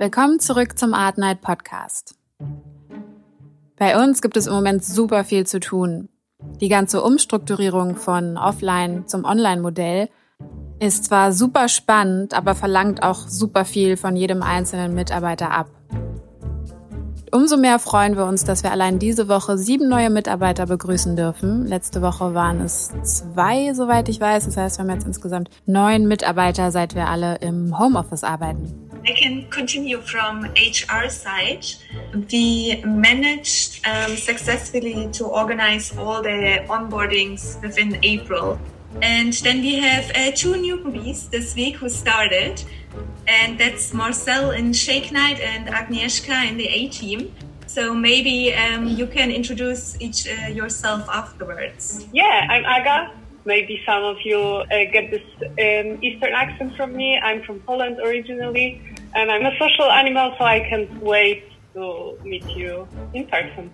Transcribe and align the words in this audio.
Willkommen 0.00 0.38
zurück 0.38 0.78
zum 0.78 0.94
Art 0.94 1.18
Night 1.18 1.40
Podcast. 1.40 2.14
Bei 3.76 4.00
uns 4.00 4.22
gibt 4.22 4.36
es 4.36 4.46
im 4.46 4.52
Moment 4.52 4.84
super 4.84 5.24
viel 5.24 5.44
zu 5.44 5.58
tun. 5.58 6.08
Die 6.60 6.68
ganze 6.68 7.02
Umstrukturierung 7.02 7.96
von 7.96 8.36
Offline 8.36 9.08
zum 9.08 9.24
Online-Modell 9.24 10.08
ist 10.78 11.06
zwar 11.06 11.32
super 11.32 11.66
spannend, 11.66 12.32
aber 12.32 12.54
verlangt 12.54 13.02
auch 13.02 13.26
super 13.26 13.64
viel 13.64 13.96
von 13.96 14.14
jedem 14.14 14.44
einzelnen 14.44 14.94
Mitarbeiter 14.94 15.50
ab. 15.50 15.68
Umso 17.32 17.56
mehr 17.56 17.80
freuen 17.80 18.16
wir 18.16 18.24
uns, 18.24 18.44
dass 18.44 18.62
wir 18.62 18.70
allein 18.70 19.00
diese 19.00 19.26
Woche 19.26 19.58
sieben 19.58 19.88
neue 19.88 20.10
Mitarbeiter 20.10 20.66
begrüßen 20.66 21.16
dürfen. 21.16 21.66
Letzte 21.66 22.02
Woche 22.02 22.34
waren 22.34 22.60
es 22.60 22.92
zwei, 23.02 23.74
soweit 23.74 24.08
ich 24.08 24.20
weiß. 24.20 24.44
Das 24.44 24.56
heißt, 24.56 24.78
wir 24.78 24.84
haben 24.84 24.94
jetzt 24.94 25.08
insgesamt 25.08 25.50
neun 25.66 26.06
Mitarbeiter, 26.06 26.70
seit 26.70 26.94
wir 26.94 27.08
alle 27.08 27.38
im 27.38 27.76
Homeoffice 27.76 28.22
arbeiten. 28.22 28.87
I 29.08 29.12
can 29.12 29.48
continue 29.48 30.02
from 30.02 30.44
HR 30.52 31.08
side. 31.08 31.64
We 32.30 32.82
managed 32.84 33.86
um, 33.86 34.16
successfully 34.16 35.08
to 35.12 35.24
organize 35.24 35.96
all 35.96 36.20
the 36.22 36.62
onboardings 36.68 37.60
within 37.62 37.98
April. 38.02 38.60
And 39.00 39.32
then 39.32 39.60
we 39.62 39.76
have 39.76 40.10
uh, 40.14 40.32
two 40.32 40.54
newbies 40.54 41.30
this 41.30 41.54
week 41.54 41.76
who 41.76 41.88
started. 41.88 42.62
and 43.26 43.58
that's 43.58 43.94
Marcel 43.94 44.50
in 44.50 44.72
Shake 44.72 45.10
Night 45.12 45.40
and 45.40 45.68
Agnieszka 45.68 46.48
in 46.50 46.56
the 46.56 46.68
A 46.68 46.88
team. 46.88 47.32
So 47.66 47.94
maybe 47.94 48.54
um, 48.54 48.88
you 48.88 49.06
can 49.06 49.30
introduce 49.30 49.96
each 50.00 50.26
uh, 50.26 50.48
yourself 50.48 51.08
afterwards. 51.08 52.06
Yeah, 52.12 52.46
I'm 52.50 52.64
Aga. 52.64 53.12
Maybe 53.44 53.80
some 53.86 54.04
of 54.04 54.18
you 54.24 54.40
uh, 54.40 54.66
get 54.92 55.10
this 55.10 55.26
um, 55.40 56.02
Eastern 56.02 56.32
accent 56.32 56.76
from 56.76 56.94
me. 56.94 57.18
I'm 57.18 57.42
from 57.42 57.60
Poland 57.60 57.98
originally, 58.00 58.82
and 59.14 59.30
I'm 59.30 59.44
a 59.44 59.52
social 59.58 59.90
animal, 59.90 60.34
so 60.38 60.44
I 60.44 60.60
can't 60.60 61.02
wait 61.02 61.44
to 61.74 62.18
meet 62.24 62.46
you 62.56 62.86
in 63.14 63.26
person. 63.26 63.72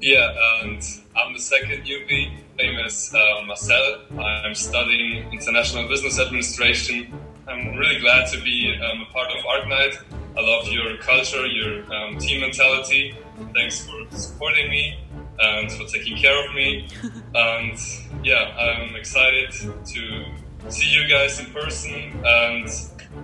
Yeah, 0.00 0.32
and 0.62 0.82
I'm 1.16 1.32
the 1.32 1.40
second 1.40 1.84
newbie. 1.84 2.32
Name 2.56 2.78
is 2.86 3.12
uh, 3.14 3.44
Marcel. 3.46 4.02
I'm 4.18 4.54
studying 4.54 5.32
international 5.32 5.88
business 5.88 6.18
administration 6.20 7.12
I'm 7.48 7.76
really 7.76 7.98
glad 7.98 8.26
to 8.32 8.42
be 8.42 8.78
um, 8.78 9.00
a 9.00 9.06
part 9.06 9.30
of 9.30 9.44
Art 9.46 9.68
Night. 9.68 9.98
I 10.36 10.40
love 10.42 10.68
your 10.68 10.98
culture, 10.98 11.46
your 11.46 11.82
um, 11.94 12.18
team 12.18 12.42
mentality. 12.42 13.16
Thanks 13.54 13.86
for 13.86 14.04
supporting 14.10 14.70
me 14.70 14.98
and 15.38 15.72
for 15.72 15.86
taking 15.86 16.18
care 16.18 16.46
of 16.46 16.54
me. 16.54 16.88
and 17.34 17.78
yeah, 18.22 18.54
I'm 18.54 18.94
excited 18.96 19.50
to 19.52 20.24
see 20.68 20.90
you 20.90 21.08
guys 21.08 21.40
in 21.40 21.46
person 21.46 22.20
and 22.22 22.68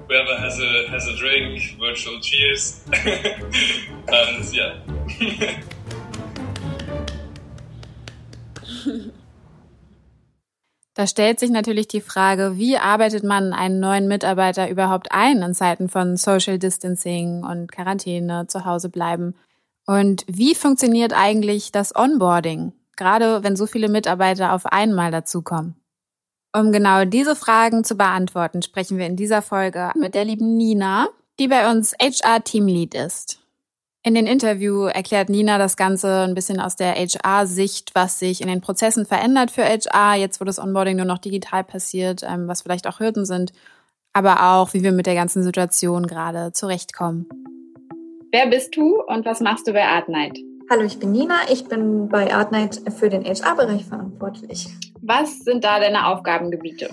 whoever 0.09 0.37
has 0.41 0.61
a 0.61 0.89
has 0.91 1.07
a 1.09 1.17
drink, 1.17 1.61
virtual 1.79 2.21
cheers. 2.21 2.85
and 4.09 4.53
yeah. 4.53 4.75
Da 10.97 11.09
stellt 11.09 11.41
sich 11.41 11.51
natürlich 11.51 11.89
die 11.89 12.01
Frage, 12.01 12.57
wie 12.57 12.79
arbeitet 12.79 13.25
man 13.25 13.53
einen 13.53 13.81
neuen 13.81 14.07
Mitarbeiter 14.07 14.71
überhaupt 14.71 15.11
ein 15.11 15.43
in 15.43 15.53
Zeiten 15.53 15.89
von 15.89 16.17
Social 16.17 16.61
Distancing 16.61 17.43
und 17.43 17.71
Quarantäne, 17.73 18.47
zu 18.47 18.65
Hause 18.65 18.91
bleiben? 18.91 19.35
Und 19.87 20.25
wie 20.29 20.55
funktioniert 20.55 21.13
eigentlich 21.13 21.73
das 21.73 21.95
Onboarding, 21.97 22.73
gerade 22.97 23.43
wenn 23.43 23.57
so 23.57 23.67
viele 23.67 23.89
Mitarbeiter 23.89 24.53
auf 24.53 24.67
einmal 24.67 25.11
dazukommen? 25.11 25.75
Um 26.57 26.71
genau 26.71 27.05
diese 27.05 27.35
Fragen 27.35 27.83
zu 27.83 27.97
beantworten, 27.97 28.63
sprechen 28.63 28.97
wir 28.97 29.07
in 29.07 29.17
dieser 29.17 29.43
Folge 29.43 29.91
mit 29.97 30.15
der 30.15 30.25
lieben 30.25 30.57
Nina, 30.57 31.09
die 31.41 31.49
bei 31.49 31.69
uns 31.69 31.95
HR 32.01 32.45
Teamlead 32.45 32.95
ist. 32.95 33.41
In 34.05 34.15
den 34.15 34.29
Interview 34.29 34.85
erklärt 34.85 35.31
Nina 35.31 35.59
das 35.59 35.77
Ganze 35.77 36.21
ein 36.21 36.35
bisschen 36.35 36.61
aus 36.61 36.77
der 36.77 36.95
HR-Sicht, 36.95 37.97
was 37.97 38.21
sich 38.21 38.41
in 38.41 38.47
den 38.47 38.61
Prozessen 38.61 39.05
verändert 39.05 39.51
für 39.51 39.65
HR, 39.65 40.15
jetzt 40.15 40.41
wo 40.41 40.45
das 40.45 40.61
Onboarding 40.61 40.97
nur 40.97 41.07
noch 41.07 41.19
digital 41.19 41.65
passiert, 41.65 42.23
ähm, 42.23 42.47
was 42.47 42.63
vielleicht 42.63 42.87
auch 42.87 43.01
Hürden 43.01 43.25
sind, 43.25 43.53
aber 44.13 44.53
auch, 44.53 44.75
wie 44.75 44.85
wir 44.85 44.93
mit 44.93 45.07
der 45.07 45.17
ganzen 45.17 45.43
Situation 45.43 46.07
gerade 46.07 46.53
zurechtkommen. 46.53 47.27
Wer 48.31 48.47
bist 48.47 48.77
du 48.77 49.03
und 49.03 49.27
was 49.27 49.41
machst 49.41 49.67
du 49.67 49.73
bei 49.73 49.85
Artnight? 49.85 50.39
Hallo, 50.71 50.83
ich 50.83 50.99
bin 50.99 51.13
Nina. 51.13 51.35
Ich 51.53 51.67
bin 51.67 52.09
bei 52.09 52.33
Artnight 52.33 52.81
für 52.99 53.11
den 53.11 53.23
HR-Bereich 53.23 53.85
verantwortlich. 53.85 54.67
Was 55.03 55.41
sind 55.41 55.63
da 55.63 55.79
deine 55.79 56.07
Aufgabengebiete? 56.07 56.89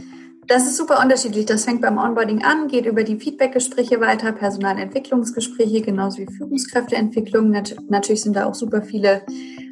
Das 0.48 0.64
ist 0.64 0.76
super 0.76 1.00
unterschiedlich. 1.02 1.46
Das 1.46 1.64
fängt 1.64 1.81
beim 1.81 1.98
Onboarding 1.98 2.44
an, 2.44 2.68
geht 2.68 2.86
über 2.86 3.06
die 3.06 3.18
Feedbackgespräche 3.18 4.02
weiter, 4.02 4.34
Personalentwicklungsgespräche, 4.34 5.81
genauso 5.81 6.18
wie 6.18 6.28
Führungskräfteentwicklung. 6.28 7.50
natürlich 7.88 8.24
sind 8.24 8.36
da 8.36 8.46
auch 8.46 8.56
super 8.56 8.81
viele 8.81 9.22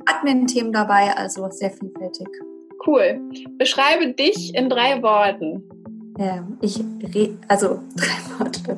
Admin-Themen 0.05 0.71
dabei, 0.71 1.17
also 1.17 1.49
sehr 1.51 1.71
vielfältig. 1.71 2.27
Cool. 2.87 3.19
Beschreibe 3.57 4.13
dich 4.13 4.55
in 4.55 4.69
drei 4.69 5.03
Worten. 5.03 5.61
Ja, 6.17 6.47
ich 6.61 6.79
re 7.13 7.37
also 7.49 7.81
drei 7.97 8.39
Worte. 8.39 8.77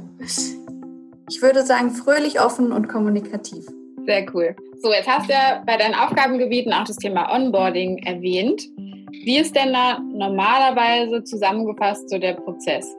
Ich 1.29 1.41
würde 1.43 1.63
sagen, 1.63 1.91
fröhlich, 1.91 2.41
offen 2.41 2.71
und 2.71 2.89
kommunikativ. 2.89 3.67
Sehr 4.05 4.25
cool. 4.33 4.55
So, 4.81 4.91
jetzt 4.91 5.07
hast 5.07 5.29
du 5.29 5.33
ja 5.33 5.61
bei 5.65 5.77
deinen 5.77 5.93
Aufgabengebieten 5.93 6.73
auch 6.73 6.85
das 6.85 6.97
Thema 6.97 7.33
Onboarding 7.33 7.99
erwähnt. 7.99 8.63
Wie 9.23 9.37
ist 9.37 9.55
denn 9.55 9.73
da 9.73 9.99
normalerweise 9.99 11.23
zusammengefasst 11.23 12.09
so 12.09 12.17
der 12.17 12.33
Prozess? 12.33 12.95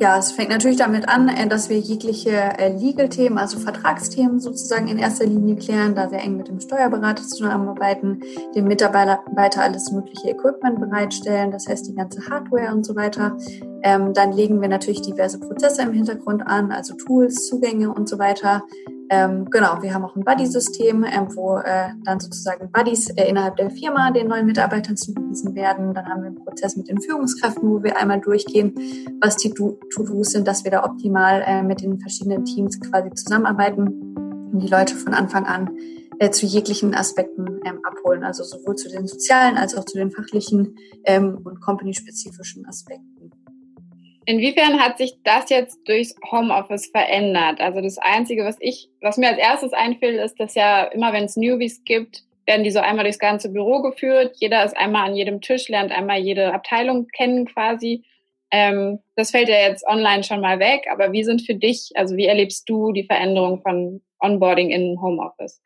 Ja, 0.00 0.16
es 0.16 0.32
fängt 0.32 0.48
natürlich 0.48 0.78
damit 0.78 1.10
an, 1.10 1.28
äh, 1.28 1.46
dass 1.46 1.68
wir 1.68 1.78
jegliche 1.78 2.30
äh, 2.30 2.74
Legal-Themen, 2.74 3.36
also 3.36 3.58
Vertragsthemen 3.58 4.40
sozusagen 4.40 4.88
in 4.88 4.96
erster 4.96 5.26
Linie 5.26 5.56
klären, 5.56 5.94
da 5.94 6.10
wir 6.10 6.20
eng 6.20 6.38
mit 6.38 6.48
dem 6.48 6.58
Steuerberater 6.58 7.22
zusammenarbeiten, 7.22 8.22
dem 8.54 8.66
Mitarbeiter 8.66 9.62
alles 9.62 9.92
mögliche 9.92 10.30
Equipment 10.30 10.80
bereitstellen, 10.80 11.50
das 11.50 11.68
heißt 11.68 11.86
die 11.86 11.94
ganze 11.94 12.30
Hardware 12.30 12.72
und 12.72 12.86
so 12.86 12.96
weiter. 12.96 13.36
Ähm, 13.82 14.14
dann 14.14 14.32
legen 14.32 14.62
wir 14.62 14.68
natürlich 14.68 15.02
diverse 15.02 15.38
Prozesse 15.38 15.82
im 15.82 15.92
Hintergrund 15.92 16.46
an, 16.46 16.72
also 16.72 16.94
Tools, 16.94 17.46
Zugänge 17.46 17.92
und 17.92 18.08
so 18.08 18.18
weiter. 18.18 18.62
Ähm, 19.12 19.50
genau, 19.50 19.82
wir 19.82 19.92
haben 19.92 20.04
auch 20.04 20.14
ein 20.14 20.22
Buddy-System, 20.22 21.04
ähm, 21.04 21.34
wo 21.34 21.58
äh, 21.58 21.88
dann 22.04 22.20
sozusagen 22.20 22.70
Buddies 22.70 23.10
äh, 23.10 23.28
innerhalb 23.28 23.56
der 23.56 23.68
Firma 23.70 24.12
den 24.12 24.28
neuen 24.28 24.46
Mitarbeitern 24.46 24.96
zugewiesen 24.96 25.56
werden. 25.56 25.92
Dann 25.94 26.06
haben 26.06 26.22
wir 26.22 26.28
einen 26.28 26.44
Prozess 26.44 26.76
mit 26.76 26.88
den 26.88 27.00
Führungskräften, 27.00 27.68
wo 27.68 27.82
wir 27.82 27.98
einmal 27.98 28.20
durchgehen, 28.20 28.72
was 29.20 29.36
die 29.36 29.52
To-Dos 29.52 30.30
sind, 30.30 30.46
dass 30.46 30.62
wir 30.62 30.70
da 30.70 30.84
optimal 30.84 31.42
äh, 31.44 31.64
mit 31.64 31.80
den 31.80 31.98
verschiedenen 31.98 32.44
Teams 32.44 32.80
quasi 32.80 33.10
zusammenarbeiten 33.10 33.88
und 34.52 34.60
die 34.60 34.68
Leute 34.68 34.94
von 34.94 35.12
Anfang 35.12 35.44
an 35.44 35.70
äh, 36.20 36.30
zu 36.30 36.46
jeglichen 36.46 36.94
Aspekten 36.94 37.60
ähm, 37.64 37.80
abholen, 37.82 38.22
also 38.22 38.44
sowohl 38.44 38.76
zu 38.76 38.88
den 38.88 39.08
sozialen 39.08 39.56
als 39.56 39.76
auch 39.76 39.86
zu 39.86 39.98
den 39.98 40.12
fachlichen 40.12 40.76
ähm, 41.02 41.40
und 41.42 41.60
company-spezifischen 41.60 42.64
Aspekten. 42.64 43.19
Inwiefern 44.30 44.80
hat 44.80 44.96
sich 44.96 45.14
das 45.24 45.50
jetzt 45.50 45.80
durchs 45.88 46.14
Homeoffice 46.30 46.86
verändert? 46.86 47.60
Also 47.60 47.80
das 47.80 47.98
Einzige, 47.98 48.44
was 48.44 48.56
ich, 48.60 48.88
was 49.00 49.16
mir 49.16 49.26
als 49.26 49.38
erstes 49.38 49.72
einfällt, 49.72 50.20
ist, 50.20 50.38
dass 50.38 50.54
ja 50.54 50.84
immer, 50.84 51.12
wenn 51.12 51.24
es 51.24 51.36
Newbies 51.36 51.82
gibt, 51.82 52.22
werden 52.46 52.62
die 52.62 52.70
so 52.70 52.78
einmal 52.78 53.04
durchs 53.04 53.18
ganze 53.18 53.50
Büro 53.50 53.82
geführt. 53.82 54.36
Jeder 54.38 54.64
ist 54.64 54.76
einmal 54.76 55.08
an 55.08 55.16
jedem 55.16 55.40
Tisch, 55.40 55.68
lernt 55.68 55.90
einmal 55.90 56.20
jede 56.20 56.54
Abteilung 56.54 57.08
kennen 57.08 57.44
quasi. 57.44 58.04
Ähm, 58.52 59.00
das 59.16 59.32
fällt 59.32 59.48
ja 59.48 59.56
jetzt 59.56 59.84
online 59.88 60.22
schon 60.22 60.40
mal 60.40 60.60
weg. 60.60 60.86
Aber 60.92 61.10
wie 61.10 61.24
sind 61.24 61.42
für 61.42 61.56
dich, 61.56 61.90
also 61.96 62.16
wie 62.16 62.26
erlebst 62.26 62.68
du 62.68 62.92
die 62.92 63.06
Veränderung 63.06 63.60
von 63.62 64.00
Onboarding 64.20 64.70
in 64.70 65.02
Homeoffice? 65.02 65.60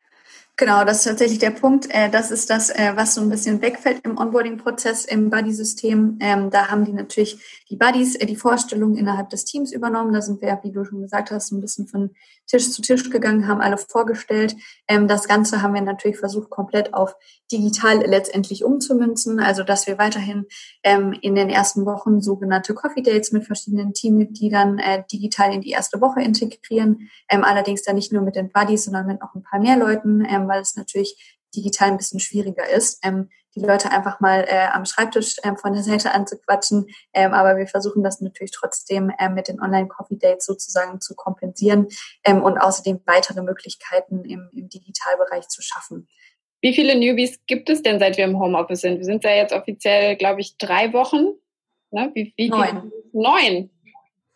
Genau, 0.57 0.85
das 0.85 0.99
ist 0.99 1.03
tatsächlich 1.03 1.39
der 1.39 1.49
Punkt. 1.51 1.87
Äh, 1.89 2.09
das 2.09 2.31
ist 2.31 2.49
das, 2.49 2.69
äh, 2.69 2.93
was 2.95 3.13
so 3.13 3.19
ein 3.19 3.29
bisschen 3.29 3.61
wegfällt 3.61 3.99
im 4.05 4.17
Onboarding-Prozess, 4.17 5.03
im 5.03 5.29
Buddy-System. 5.29 6.17
Ähm, 6.21 6.49
da 6.49 6.69
haben 6.69 6.85
die 6.85 6.93
natürlich 6.93 7.37
die 7.69 7.75
Buddies 7.75 8.15
äh, 8.15 8.25
die 8.25 8.37
Vorstellung 8.37 8.95
innerhalb 8.95 9.29
des 9.29 9.43
Teams 9.43 9.73
übernommen. 9.73 10.13
Da 10.13 10.21
sind 10.21 10.41
wir, 10.41 10.57
wie 10.63 10.71
du 10.71 10.85
schon 10.85 11.01
gesagt 11.01 11.29
hast, 11.29 11.51
ein 11.51 11.59
bisschen 11.59 11.87
von 11.87 12.11
Tisch 12.47 12.71
zu 12.71 12.81
Tisch 12.81 13.09
gegangen, 13.09 13.49
haben 13.49 13.59
alle 13.59 13.77
vorgestellt. 13.77 14.55
Ähm, 14.87 15.09
das 15.09 15.27
Ganze 15.27 15.61
haben 15.61 15.73
wir 15.73 15.81
natürlich 15.81 16.19
versucht, 16.19 16.49
komplett 16.49 16.93
auf 16.93 17.17
digital 17.51 18.05
letztendlich 18.05 18.63
umzumünzen. 18.63 19.41
Also, 19.41 19.63
dass 19.63 19.87
wir 19.87 19.97
weiterhin 19.97 20.45
ähm, 20.83 21.11
in 21.21 21.35
den 21.35 21.49
ersten 21.49 21.85
Wochen 21.85 22.21
sogenannte 22.21 22.73
Coffee 22.73 23.01
Dates 23.01 23.33
mit 23.33 23.43
verschiedenen 23.43 23.93
Teammitgliedern 23.93 24.79
digital 25.11 25.53
in 25.53 25.61
die 25.61 25.71
erste 25.71 25.99
Woche 25.99 26.21
integrieren. 26.21 27.09
allerdings 27.27 27.83
dann 27.83 27.95
nicht 27.95 28.13
nur 28.13 28.21
mit 28.21 28.35
den 28.35 28.51
Buddies, 28.51 28.85
sondern 28.85 29.07
mit 29.07 29.19
noch 29.19 29.35
ein 29.35 29.43
paar 29.43 29.59
mehr 29.59 29.77
Leuten 29.77 30.23
ähm, 30.45 30.49
weil 30.49 30.61
es 30.61 30.75
natürlich 30.75 31.37
digital 31.55 31.89
ein 31.89 31.97
bisschen 31.97 32.19
schwieriger 32.19 32.67
ist, 32.69 32.99
ähm, 33.03 33.29
die 33.55 33.61
Leute 33.61 33.89
einfach 33.89 34.19
mal 34.19 34.45
äh, 34.47 34.67
am 34.73 34.85
Schreibtisch 34.85 35.37
ähm, 35.43 35.55
von 35.55 35.73
der 35.73 35.83
Seite 35.83 36.11
anzuquatschen. 36.11 36.87
Ähm, 37.13 37.33
aber 37.33 37.57
wir 37.57 37.67
versuchen 37.67 38.03
das 38.03 38.19
natürlich 38.19 38.51
trotzdem 38.51 39.11
ähm, 39.17 39.33
mit 39.33 39.47
den 39.47 39.61
Online-Coffee-Dates 39.61 40.45
sozusagen 40.45 40.99
zu 40.99 41.15
kompensieren 41.15 41.87
ähm, 42.25 42.43
und 42.43 42.57
außerdem 42.57 43.01
weitere 43.05 43.41
Möglichkeiten 43.41 44.25
im, 44.25 44.49
im 44.53 44.69
Digitalbereich 44.69 45.47
zu 45.47 45.61
schaffen. 45.61 46.09
Wie 46.61 46.73
viele 46.73 46.97
Newbies 46.97 47.39
gibt 47.47 47.69
es 47.69 47.81
denn, 47.81 47.99
seit 47.99 48.17
wir 48.17 48.25
im 48.25 48.39
Homeoffice 48.39 48.81
sind? 48.81 48.97
Wir 48.97 49.05
sind 49.05 49.23
ja 49.23 49.31
jetzt 49.31 49.53
offiziell, 49.53 50.15
glaube 50.15 50.41
ich, 50.41 50.57
drei 50.57 50.91
Wochen. 50.93 51.27
Ne? 51.91 52.11
Wie, 52.13 52.33
wie 52.35 52.49
Neun. 52.49 52.91
Neun. 53.13 53.69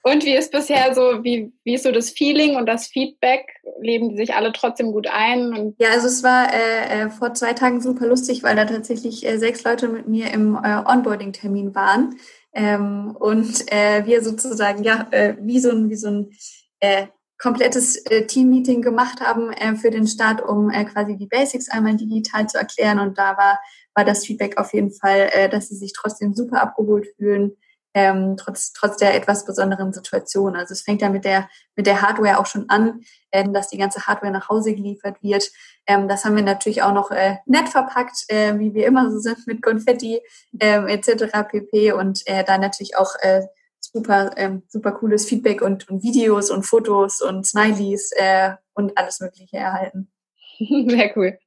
Und 0.02 0.24
wie 0.24 0.36
ist 0.36 0.52
bisher 0.52 0.96
so, 0.96 1.24
wie, 1.24 1.52
wie 1.64 1.76
ist 1.76 1.84
so 1.84 1.92
das 1.92 2.10
Feeling 2.12 2.56
und 2.56 2.66
das 2.66 2.88
Feedback? 2.88 3.48
Leben 3.82 4.10
die 4.10 4.18
sich 4.18 4.34
alle 4.34 4.54
trotzdem 4.54 4.92
gut 4.92 5.08
ein? 5.12 5.76
ja, 5.78 5.90
also 5.90 6.08
es 6.08 6.24
war 6.24 6.54
äh, 6.54 7.04
äh, 7.04 7.10
vor 7.10 7.34
zwei 7.34 7.54
Tagen 7.54 7.82
super 7.82 8.08
lustig, 8.08 8.44
weil 8.44 8.56
da 8.56 8.66
tatsächlich 8.66 9.26
äh, 9.26 9.38
sechs 9.38 9.64
Leute 9.64 9.90
mit 9.90 10.08
mir 10.08 10.32
im 10.34 10.56
äh, 10.56 10.82
Onboarding-Termin 10.86 11.76
waren. 11.76 12.16
Ähm, 12.54 13.16
und 13.20 13.72
äh, 13.72 14.06
wir 14.06 14.24
sozusagen, 14.24 14.84
ja, 14.84 15.08
äh, 15.12 15.36
wie 15.42 15.60
so 15.60 15.70
ein, 15.70 15.90
wie 15.90 15.96
so 15.96 16.08
ein 16.08 16.32
äh, 16.80 17.08
komplettes 17.38 17.98
äh, 18.06 18.26
Team-Meeting 18.26 18.82
gemacht 18.82 19.22
haben 19.22 19.52
äh, 19.52 19.76
für 19.76 19.92
den 19.92 20.08
Start, 20.08 20.42
um 20.42 20.70
äh, 20.70 20.86
quasi 20.86 21.18
die 21.18 21.28
Basics 21.28 21.70
einmal 21.70 21.96
digital 21.96 22.48
zu 22.48 22.58
erklären. 22.58 23.00
Und 23.00 23.18
da 23.18 23.38
war, 23.38 23.60
war 23.96 24.06
das 24.06 24.26
Feedback 24.26 24.58
auf 24.58 24.74
jeden 24.74 24.92
Fall, 24.92 25.30
äh, 25.34 25.50
dass 25.50 25.70
sie 25.70 25.76
sich 25.76 25.94
trotzdem 25.94 26.34
super 26.34 26.62
abgeholt 26.62 27.08
fühlen, 27.18 27.58
ähm, 27.94 28.36
trotz, 28.38 28.74
trotz 28.74 28.98
der 28.98 29.16
etwas 29.16 29.46
besonderen 29.46 29.94
Situation. 29.94 30.56
Also 30.56 30.74
es 30.74 30.82
fängt 30.82 31.02
ja 31.02 31.10
mit 31.10 31.26
der, 31.26 31.50
mit 31.76 31.88
der 31.88 32.02
Hardware 32.02 32.40
auch 32.40 32.46
schon 32.46 32.70
an, 32.70 33.02
äh, 33.32 33.48
dass 33.50 33.70
die 33.70 33.78
ganze 33.78 34.06
Hardware 34.06 34.32
nach 34.32 34.50
Hause 34.50 34.74
geliefert 34.74 35.22
wird. 35.22 35.50
Ähm, 35.88 36.08
das 36.08 36.24
haben 36.24 36.36
wir 36.36 36.44
natürlich 36.44 36.84
auch 36.84 36.94
noch 36.94 37.12
äh, 37.12 37.38
nett 37.46 37.70
verpackt, 37.70 38.26
äh, 38.28 38.58
wie 38.60 38.74
wir 38.74 38.86
immer 38.86 39.10
so 39.12 39.20
sind, 39.20 39.48
mit 39.48 39.62
Konfetti 39.62 40.22
ähm, 40.60 40.88
etc. 40.88 41.26
pp. 41.50 41.94
Und 41.94 42.22
äh, 42.28 42.44
da 42.44 42.58
natürlich 42.58 42.98
auch 42.98 43.16
äh, 43.22 43.42
super, 43.80 44.32
ähm, 44.38 44.64
super 44.68 44.92
cooles 44.92 45.28
Feedback 45.28 45.62
und, 45.62 45.90
und 45.90 46.04
Videos 46.04 46.52
und 46.52 46.64
Fotos 46.64 47.22
und 47.22 47.46
Smileys 47.46 48.12
äh, 48.16 48.52
und 48.74 48.98
alles 48.98 49.20
Mögliche 49.20 49.58
erhalten. 49.58 50.12
Sehr 50.60 51.18
cool. 51.18 51.38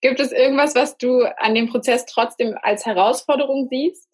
Gibt 0.00 0.20
es 0.20 0.30
irgendwas, 0.30 0.74
was 0.74 0.96
du 0.96 1.22
an 1.38 1.54
dem 1.54 1.68
Prozess 1.68 2.06
trotzdem 2.06 2.56
als 2.62 2.86
Herausforderung 2.86 3.68
siehst? 3.68 4.07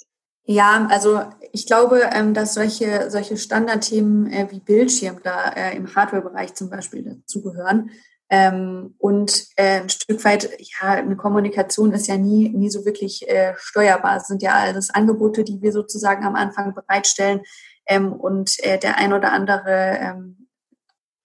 Ja, 0.47 0.87
also 0.91 1.23
ich 1.53 1.67
glaube, 1.67 2.03
ähm, 2.13 2.35
dass 2.35 2.55
solche, 2.55 3.11
solche 3.11 3.39
Standardthemen 3.39 4.31
äh, 4.31 4.47
wie 4.51 4.61
Bildschirm 4.61 5.21
da 5.23 5.51
äh, 5.51 5.75
im 5.75 5.95
Hardware-Bereich 5.95 6.55
zum 6.55 6.69
Beispiel 6.69 7.03
dazugehören. 7.03 7.91
Ähm, 8.29 8.95
und 8.99 9.47
äh, 9.57 9.81
ein 9.81 9.89
Stück 9.89 10.23
weit, 10.25 10.51
ja, 10.59 10.91
eine 10.91 11.17
Kommunikation 11.17 11.93
ist 11.93 12.09
ja 12.09 12.19
nie, 12.19 12.51
nie 12.51 12.69
so 12.69 12.85
wirklich 12.85 13.27
steuerbar. 13.57 14.17
Es 14.17 14.27
sind 14.27 14.43
ja 14.43 14.53
alles 14.53 14.91
Angebote, 14.91 15.45
die 15.45 15.63
wir 15.63 15.73
sozusagen 15.73 16.25
am 16.27 16.35
Anfang 16.35 16.75
bereitstellen. 16.75 17.41
Ähm, 17.87 18.13
und 18.13 18.59
der 18.65 18.99
ein 18.99 19.13
oder 19.13 19.33
andere 19.33 20.17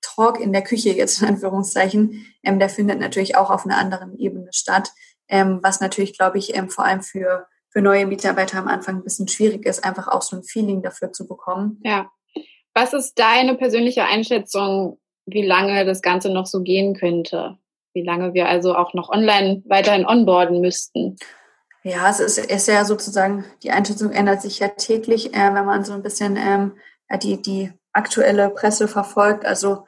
Talk 0.01 0.39
in 0.39 0.51
der 0.51 0.61
Küche, 0.61 0.89
jetzt 0.89 1.21
in 1.21 1.29
Anführungszeichen, 1.29 2.25
der 2.43 2.69
findet 2.69 2.99
natürlich 2.99 3.37
auch 3.37 3.49
auf 3.49 3.65
einer 3.65 3.77
anderen 3.77 4.17
Ebene 4.17 4.49
statt. 4.51 4.91
Was 5.29 5.79
natürlich, 5.79 6.17
glaube 6.17 6.37
ich, 6.37 6.53
vor 6.69 6.83
allem 6.85 7.01
für 7.01 7.47
für 7.69 7.81
neue 7.81 8.05
Mitarbeiter 8.05 8.57
am 8.57 8.67
Anfang 8.67 8.97
ein 8.97 9.03
bisschen 9.03 9.27
schwierig 9.27 9.65
ist, 9.65 9.83
einfach 9.83 10.07
auch 10.07 10.21
so 10.21 10.35
ein 10.35 10.43
Feeling 10.43 10.81
dafür 10.81 11.11
zu 11.11 11.27
bekommen. 11.27 11.79
Ja. 11.83 12.09
Was 12.73 12.93
ist 12.93 13.17
deine 13.19 13.55
persönliche 13.55 14.05
Einschätzung, 14.05 14.99
wie 15.25 15.45
lange 15.45 15.85
das 15.85 16.01
Ganze 16.01 16.29
noch 16.29 16.45
so 16.45 16.61
gehen 16.61 16.95
könnte? 16.95 17.57
Wie 17.93 18.03
lange 18.03 18.33
wir 18.33 18.47
also 18.47 18.75
auch 18.75 18.93
noch 18.93 19.09
online 19.09 19.63
weiterhin 19.65 20.05
onboarden 20.05 20.61
müssten? 20.61 21.17
Ja, 21.83 22.09
es 22.09 22.19
ist, 22.19 22.37
ist 22.37 22.67
ja 22.67 22.85
sozusagen, 22.85 23.45
die 23.63 23.71
Einschätzung 23.71 24.11
ändert 24.11 24.41
sich 24.41 24.59
ja 24.59 24.67
täglich, 24.69 25.33
äh, 25.33 25.53
wenn 25.53 25.65
man 25.65 25.83
so 25.83 25.93
ein 25.93 26.03
bisschen 26.03 26.37
ähm, 26.37 26.73
die, 27.23 27.41
die 27.41 27.71
aktuelle 27.93 28.49
Presse 28.49 28.87
verfolgt. 28.87 29.45
Also 29.45 29.85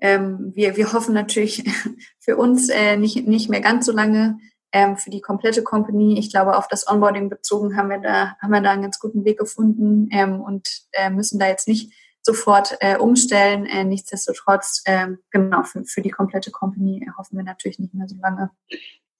ähm, 0.00 0.52
wir, 0.54 0.76
wir 0.76 0.92
hoffen 0.92 1.14
natürlich 1.14 1.64
für 2.20 2.36
uns 2.36 2.68
äh, 2.68 2.96
nicht, 2.96 3.26
nicht 3.26 3.50
mehr 3.50 3.60
ganz 3.60 3.86
so 3.86 3.92
lange 3.92 4.38
ähm, 4.72 4.96
für 4.96 5.10
die 5.10 5.20
komplette 5.20 5.62
Company. 5.62 6.18
Ich 6.18 6.30
glaube, 6.30 6.56
auf 6.56 6.68
das 6.68 6.88
Onboarding 6.88 7.28
bezogen 7.28 7.76
haben 7.76 7.90
wir 7.90 7.98
da, 7.98 8.36
haben 8.40 8.52
wir 8.52 8.60
da 8.60 8.70
einen 8.70 8.82
ganz 8.82 8.98
guten 8.98 9.24
Weg 9.24 9.38
gefunden 9.38 10.08
ähm, 10.12 10.40
und 10.40 10.68
äh, 10.92 11.10
müssen 11.10 11.38
da 11.38 11.48
jetzt 11.48 11.68
nicht 11.68 11.92
sofort 12.22 12.76
äh, 12.80 12.96
umstellen. 12.96 13.66
Äh, 13.66 13.84
nichtsdestotrotz, 13.84 14.82
äh, 14.84 15.08
genau, 15.30 15.62
für, 15.64 15.84
für 15.84 16.02
die 16.02 16.10
komplette 16.10 16.50
Company 16.50 17.06
hoffen 17.18 17.36
wir 17.36 17.44
natürlich 17.44 17.78
nicht 17.78 17.94
mehr 17.94 18.08
so 18.08 18.16
lange. 18.20 18.50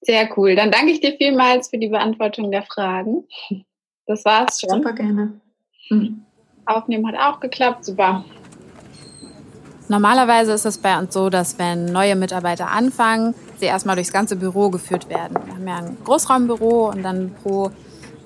Sehr 0.01 0.29
cool. 0.37 0.57
Dann 0.57 0.71
danke 0.71 0.93
ich 0.93 1.01
dir 1.01 1.17
vielmals 1.17 1.69
für 1.69 1.79
die 1.79 1.89
Beantwortung 1.89 2.51
der 2.51 2.63
Fragen. 2.65 3.25
Das 4.07 4.25
war's 4.25 4.61
schon. 4.61 4.71
Super 4.71 4.95
gerne. 4.95 5.41
Mhm. 5.91 6.25
Aufnehmen 6.67 7.07
hat 7.07 7.17
auch 7.19 7.41
geklappt. 7.41 7.85
Super. 7.85 8.25
Normalerweise 9.89 10.53
ist 10.53 10.65
es 10.65 10.79
bei 10.79 10.99
uns 10.99 11.13
so, 11.13 11.29
dass 11.29 11.59
wenn 11.59 11.87
neue 11.87 12.17
Mitarbeiter 12.17 12.71
anfangen, 12.71 13.35
sie 13.63 13.67
erstmal 13.67 13.97
durchs 13.97 14.13
ganze 14.13 14.37
Büro 14.37 14.71
geführt 14.71 15.09
werden. 15.09 15.39
Wir 15.45 15.55
haben 15.55 15.69
ja 15.69 15.77
ein 15.77 15.97
Großraumbüro 16.05 16.91
und 16.91 17.03
dann 17.03 17.33
pro 17.43 17.71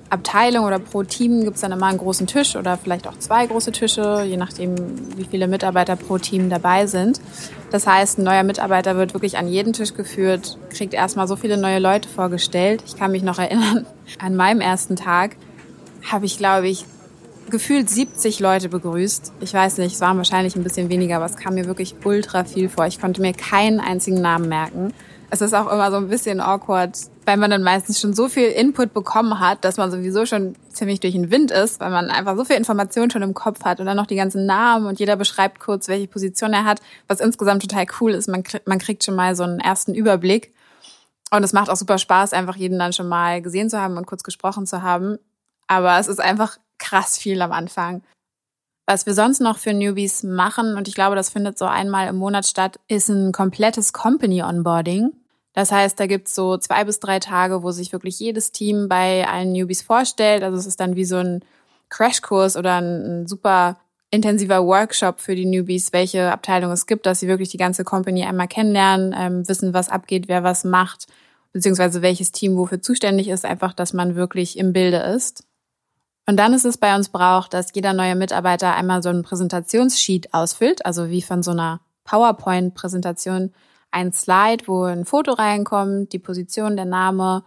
Abteilung 0.08 0.64
oder 0.64 0.78
pro 0.78 1.02
Team 1.02 1.42
gibt 1.42 1.56
es 1.56 1.60
dann 1.62 1.72
immer 1.72 1.86
einen 1.86 1.98
großen 1.98 2.26
Tisch 2.26 2.56
oder 2.56 2.78
vielleicht 2.78 3.06
auch 3.06 3.18
zwei 3.18 3.46
große 3.46 3.72
Tische, 3.72 4.22
je 4.26 4.36
nachdem, 4.36 4.76
wie 5.16 5.24
viele 5.24 5.46
Mitarbeiter 5.46 5.96
pro 5.96 6.16
Team 6.18 6.48
dabei 6.48 6.86
sind. 6.86 7.20
Das 7.70 7.86
heißt, 7.86 8.18
ein 8.18 8.24
neuer 8.24 8.44
Mitarbeiter 8.44 8.96
wird 8.96 9.14
wirklich 9.14 9.36
an 9.36 9.48
jeden 9.48 9.72
Tisch 9.72 9.94
geführt, 9.94 10.58
kriegt 10.70 10.94
erstmal 10.94 11.28
so 11.28 11.36
viele 11.36 11.56
neue 11.56 11.80
Leute 11.80 12.08
vorgestellt. 12.08 12.82
Ich 12.86 12.96
kann 12.96 13.10
mich 13.10 13.22
noch 13.22 13.38
erinnern, 13.38 13.84
an 14.18 14.36
meinem 14.36 14.60
ersten 14.60 14.96
Tag 14.96 15.36
habe 16.10 16.24
ich, 16.24 16.38
glaube 16.38 16.68
ich, 16.68 16.86
gefühlt 17.50 17.90
70 17.90 18.40
Leute 18.40 18.68
begrüßt. 18.68 19.32
Ich 19.40 19.52
weiß 19.52 19.78
nicht, 19.78 19.94
es 19.94 20.00
waren 20.00 20.16
wahrscheinlich 20.16 20.56
ein 20.56 20.64
bisschen 20.64 20.88
weniger, 20.88 21.16
aber 21.16 21.26
es 21.26 21.36
kam 21.36 21.54
mir 21.54 21.66
wirklich 21.66 21.94
ultra 22.04 22.44
viel 22.44 22.68
vor. 22.68 22.86
Ich 22.86 23.00
konnte 23.00 23.20
mir 23.20 23.32
keinen 23.32 23.80
einzigen 23.80 24.20
Namen 24.20 24.48
merken. 24.48 24.92
Es 25.28 25.40
ist 25.40 25.54
auch 25.54 25.70
immer 25.70 25.90
so 25.90 25.96
ein 25.96 26.08
bisschen 26.08 26.40
awkward, 26.40 26.96
weil 27.24 27.36
man 27.36 27.50
dann 27.50 27.62
meistens 27.62 28.00
schon 28.00 28.14
so 28.14 28.28
viel 28.28 28.48
Input 28.48 28.94
bekommen 28.94 29.40
hat, 29.40 29.64
dass 29.64 29.76
man 29.76 29.90
sowieso 29.90 30.24
schon 30.24 30.54
ziemlich 30.70 31.00
durch 31.00 31.14
den 31.14 31.30
Wind 31.30 31.50
ist, 31.50 31.80
weil 31.80 31.90
man 31.90 32.10
einfach 32.10 32.36
so 32.36 32.44
viel 32.44 32.56
Information 32.56 33.10
schon 33.10 33.22
im 33.22 33.34
Kopf 33.34 33.64
hat 33.64 33.80
und 33.80 33.86
dann 33.86 33.96
noch 33.96 34.06
die 34.06 34.16
ganzen 34.16 34.46
Namen 34.46 34.86
und 34.86 35.00
jeder 35.00 35.16
beschreibt 35.16 35.58
kurz, 35.58 35.88
welche 35.88 36.06
Position 36.06 36.52
er 36.52 36.64
hat, 36.64 36.80
was 37.08 37.20
insgesamt 37.20 37.62
total 37.62 37.86
cool 38.00 38.12
ist. 38.12 38.28
Man, 38.28 38.44
kriegt, 38.44 38.68
man 38.68 38.78
kriegt 38.78 39.02
schon 39.02 39.16
mal 39.16 39.34
so 39.34 39.42
einen 39.42 39.58
ersten 39.58 39.94
Überblick. 39.94 40.54
Und 41.32 41.42
es 41.42 41.52
macht 41.52 41.70
auch 41.70 41.76
super 41.76 41.98
Spaß, 41.98 42.32
einfach 42.32 42.54
jeden 42.54 42.78
dann 42.78 42.92
schon 42.92 43.08
mal 43.08 43.42
gesehen 43.42 43.68
zu 43.68 43.80
haben 43.80 43.96
und 43.96 44.06
kurz 44.06 44.22
gesprochen 44.22 44.64
zu 44.64 44.82
haben. 44.82 45.18
Aber 45.66 45.98
es 45.98 46.06
ist 46.06 46.20
einfach 46.20 46.58
krass 46.78 47.18
viel 47.18 47.42
am 47.42 47.50
Anfang. 47.50 48.02
Was 48.86 49.04
wir 49.04 49.14
sonst 49.14 49.40
noch 49.40 49.58
für 49.58 49.74
Newbies 49.74 50.22
machen, 50.22 50.76
und 50.76 50.86
ich 50.86 50.94
glaube, 50.94 51.16
das 51.16 51.30
findet 51.30 51.58
so 51.58 51.64
einmal 51.64 52.08
im 52.08 52.16
Monat 52.16 52.46
statt, 52.46 52.78
ist 52.86 53.08
ein 53.08 53.32
komplettes 53.32 53.92
Company 53.92 54.42
Onboarding. 54.42 55.12
Das 55.54 55.72
heißt, 55.72 55.98
da 55.98 56.06
gibt's 56.06 56.34
so 56.34 56.56
zwei 56.58 56.84
bis 56.84 57.00
drei 57.00 57.18
Tage, 57.18 57.62
wo 57.62 57.72
sich 57.72 57.92
wirklich 57.92 58.20
jedes 58.20 58.52
Team 58.52 58.88
bei 58.88 59.26
allen 59.26 59.52
Newbies 59.52 59.82
vorstellt. 59.82 60.42
Also 60.42 60.58
es 60.58 60.66
ist 60.66 60.78
dann 60.78 60.94
wie 60.96 61.04
so 61.04 61.16
ein 61.16 61.40
Crashkurs 61.88 62.56
oder 62.56 62.80
ein, 62.80 63.26
super 63.26 63.78
intensiver 64.10 64.64
Workshop 64.64 65.20
für 65.20 65.34
die 65.34 65.46
Newbies, 65.46 65.92
welche 65.92 66.30
Abteilung 66.30 66.70
es 66.70 66.86
gibt, 66.86 67.06
dass 67.06 67.20
sie 67.20 67.28
wirklich 67.28 67.48
die 67.48 67.56
ganze 67.56 67.84
Company 67.84 68.24
einmal 68.24 68.48
kennenlernen, 68.48 69.14
ähm, 69.18 69.48
wissen, 69.48 69.74
was 69.74 69.88
abgeht, 69.88 70.28
wer 70.28 70.44
was 70.44 70.62
macht, 70.62 71.06
beziehungsweise 71.52 72.02
welches 72.02 72.32
Team 72.32 72.56
wofür 72.56 72.80
zuständig 72.80 73.28
ist, 73.28 73.44
einfach, 73.44 73.72
dass 73.72 73.92
man 73.92 74.14
wirklich 74.14 74.58
im 74.58 74.72
Bilde 74.72 74.98
ist. 74.98 75.45
Und 76.28 76.36
dann 76.36 76.52
ist 76.52 76.64
es 76.64 76.76
bei 76.76 76.94
uns 76.96 77.08
braucht, 77.08 77.54
dass 77.54 77.72
jeder 77.72 77.92
neue 77.92 78.16
Mitarbeiter 78.16 78.74
einmal 78.74 79.02
so 79.02 79.08
einen 79.08 79.22
Präsentationssheet 79.22 80.34
ausfüllt, 80.34 80.84
also 80.84 81.08
wie 81.08 81.22
von 81.22 81.42
so 81.42 81.52
einer 81.52 81.80
PowerPoint-Präsentation 82.04 83.52
ein 83.92 84.12
Slide, 84.12 84.64
wo 84.66 84.82
ein 84.82 85.04
Foto 85.04 85.32
reinkommt, 85.32 86.12
die 86.12 86.18
Position, 86.18 86.76
der 86.76 86.84
Name. 86.84 87.44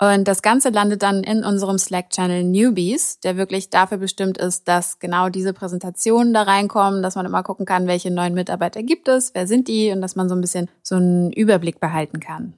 Und 0.00 0.26
das 0.26 0.42
Ganze 0.42 0.70
landet 0.70 1.02
dann 1.02 1.22
in 1.22 1.44
unserem 1.44 1.78
Slack-Channel 1.78 2.44
Newbies, 2.44 3.20
der 3.20 3.36
wirklich 3.36 3.70
dafür 3.70 3.98
bestimmt 3.98 4.38
ist, 4.38 4.66
dass 4.68 5.00
genau 5.00 5.28
diese 5.28 5.52
Präsentationen 5.52 6.32
da 6.32 6.42
reinkommen, 6.42 7.02
dass 7.02 7.16
man 7.16 7.26
immer 7.26 7.42
gucken 7.42 7.66
kann, 7.66 7.86
welche 7.88 8.10
neuen 8.10 8.34
Mitarbeiter 8.34 8.82
gibt 8.82 9.08
es, 9.08 9.34
wer 9.34 9.46
sind 9.46 9.68
die 9.68 9.90
und 9.90 10.00
dass 10.00 10.16
man 10.16 10.28
so 10.28 10.34
ein 10.34 10.40
bisschen 10.40 10.68
so 10.82 10.94
einen 10.94 11.32
Überblick 11.32 11.80
behalten 11.80 12.20
kann. 12.20 12.54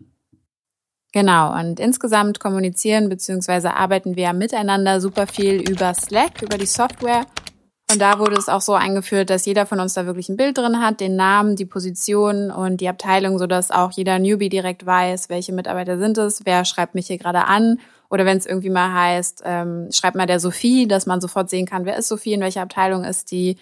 Genau, 1.14 1.56
und 1.56 1.78
insgesamt 1.78 2.40
kommunizieren 2.40 3.08
bzw. 3.08 3.68
arbeiten 3.68 4.16
wir 4.16 4.32
miteinander 4.32 5.00
super 5.00 5.28
viel 5.28 5.60
über 5.60 5.94
Slack, 5.94 6.42
über 6.42 6.58
die 6.58 6.66
Software. 6.66 7.24
Und 7.88 8.00
da 8.00 8.18
wurde 8.18 8.34
es 8.34 8.48
auch 8.48 8.60
so 8.60 8.72
eingeführt, 8.72 9.30
dass 9.30 9.46
jeder 9.46 9.64
von 9.64 9.78
uns 9.78 9.94
da 9.94 10.06
wirklich 10.06 10.28
ein 10.28 10.36
Bild 10.36 10.58
drin 10.58 10.80
hat, 10.80 10.98
den 10.98 11.14
Namen, 11.14 11.54
die 11.54 11.66
Position 11.66 12.50
und 12.50 12.80
die 12.80 12.88
Abteilung, 12.88 13.38
sodass 13.38 13.70
auch 13.70 13.92
jeder 13.92 14.18
Newbie 14.18 14.48
direkt 14.48 14.86
weiß, 14.86 15.28
welche 15.28 15.52
Mitarbeiter 15.52 15.98
sind 15.98 16.18
es, 16.18 16.44
wer 16.46 16.64
schreibt 16.64 16.96
mich 16.96 17.06
hier 17.06 17.18
gerade 17.18 17.44
an. 17.44 17.78
Oder 18.10 18.24
wenn 18.24 18.38
es 18.38 18.46
irgendwie 18.46 18.70
mal 18.70 18.92
heißt, 18.92 19.42
ähm, 19.44 19.90
schreibt 19.92 20.16
mal 20.16 20.26
der 20.26 20.40
Sophie, 20.40 20.88
dass 20.88 21.06
man 21.06 21.20
sofort 21.20 21.48
sehen 21.48 21.66
kann, 21.66 21.84
wer 21.84 21.96
ist 21.96 22.08
Sophie, 22.08 22.32
in 22.32 22.40
welcher 22.40 22.62
Abteilung 22.62 23.04
ist 23.04 23.30
die. 23.30 23.56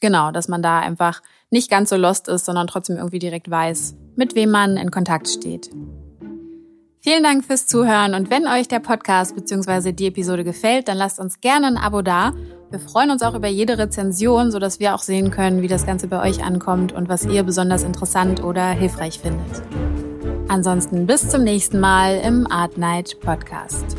Genau, 0.00 0.30
dass 0.30 0.46
man 0.46 0.62
da 0.62 0.78
einfach 0.78 1.20
nicht 1.50 1.68
ganz 1.68 1.90
so 1.90 1.96
lost 1.96 2.28
ist, 2.28 2.44
sondern 2.44 2.68
trotzdem 2.68 2.96
irgendwie 2.96 3.18
direkt 3.18 3.50
weiß, 3.50 3.96
mit 4.14 4.36
wem 4.36 4.52
man 4.52 4.76
in 4.76 4.92
Kontakt 4.92 5.26
steht. 5.26 5.68
Vielen 7.08 7.22
Dank 7.22 7.44
fürs 7.44 7.68
Zuhören 7.68 8.14
und 8.14 8.30
wenn 8.30 8.48
euch 8.48 8.66
der 8.66 8.80
Podcast 8.80 9.36
bzw. 9.36 9.92
die 9.92 10.08
Episode 10.08 10.42
gefällt, 10.42 10.88
dann 10.88 10.96
lasst 10.98 11.20
uns 11.20 11.40
gerne 11.40 11.68
ein 11.68 11.76
Abo 11.76 12.02
da. 12.02 12.32
Wir 12.72 12.80
freuen 12.80 13.12
uns 13.12 13.22
auch 13.22 13.36
über 13.36 13.46
jede 13.46 13.78
Rezension, 13.78 14.50
sodass 14.50 14.80
wir 14.80 14.92
auch 14.92 15.02
sehen 15.02 15.30
können, 15.30 15.62
wie 15.62 15.68
das 15.68 15.86
Ganze 15.86 16.08
bei 16.08 16.20
euch 16.28 16.42
ankommt 16.42 16.90
und 16.90 17.08
was 17.08 17.24
ihr 17.24 17.44
besonders 17.44 17.84
interessant 17.84 18.42
oder 18.42 18.70
hilfreich 18.70 19.20
findet. 19.20 19.62
Ansonsten 20.48 21.06
bis 21.06 21.28
zum 21.28 21.44
nächsten 21.44 21.78
Mal 21.78 22.16
im 22.26 22.50
Art 22.50 22.76
Night 22.76 23.20
Podcast. 23.20 23.96